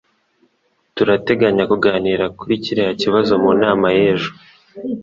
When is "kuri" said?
2.37-2.53